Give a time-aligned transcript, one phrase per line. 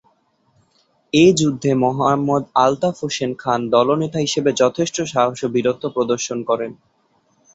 [1.13, 6.71] এ যুদ্ধে মোহাম্মদ আলতাফ হোসেন খান দলনেতা হিসেবে যথেষ্ট সাহস ও বীরত্ব প্রদর্শন করেন।